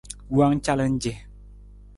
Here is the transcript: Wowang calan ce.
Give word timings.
Wowang 0.33 0.61
calan 0.65 0.91
ce. 1.01 1.11